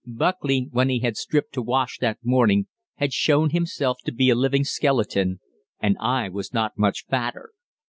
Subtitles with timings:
[0.07, 2.65] Buckley, when he had stripped to wash that morning,
[2.95, 5.39] had shown himself to be a living skeleton,
[5.79, 7.51] and I was not much fatter.